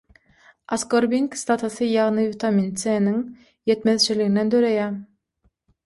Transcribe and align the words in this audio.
Askorbin 0.77 1.27
kislotasy 1.35 1.85
ýagny 1.89 2.27
witamin 2.31 2.73
c- 2.85 2.97
niň 3.09 3.23
ýetmezçiliginden 3.73 4.55
döreýär. 4.57 5.03